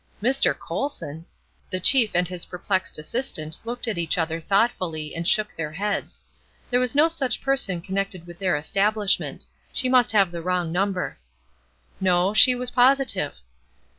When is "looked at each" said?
3.63-4.17